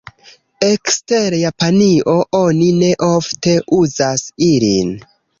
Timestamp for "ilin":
4.47-4.91